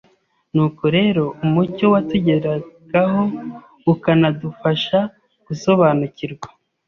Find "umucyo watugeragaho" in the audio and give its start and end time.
1.45-3.23